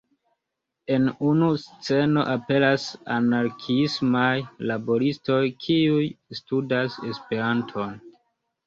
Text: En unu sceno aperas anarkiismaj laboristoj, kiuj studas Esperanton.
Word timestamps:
En 0.93 1.03
unu 1.31 1.49
sceno 1.65 2.23
aperas 2.31 2.87
anarkiismaj 3.17 4.35
laboristoj, 4.73 5.41
kiuj 5.67 6.05
studas 6.43 6.99
Esperanton. 7.15 7.97